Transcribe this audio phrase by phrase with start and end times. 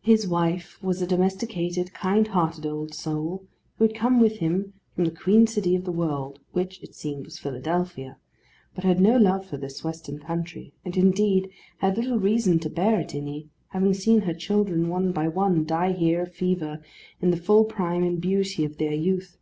[0.00, 3.44] His wife was a domesticated, kind hearted old soul,
[3.76, 7.26] who had come with him, 'from the queen city of the world,' which, it seemed,
[7.26, 8.16] was Philadelphia;
[8.74, 12.98] but had no love for this Western country, and indeed had little reason to bear
[12.98, 16.82] it any; having seen her children, one by one, die here of fever,
[17.20, 19.36] in the full prime and beauty of their youth.